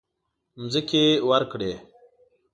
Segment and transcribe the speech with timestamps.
[0.61, 1.73] مځکې ورکړې.